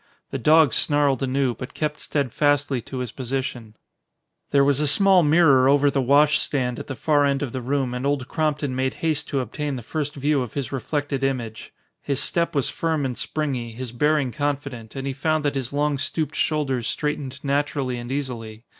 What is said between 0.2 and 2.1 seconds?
The dog snarled anew, but kept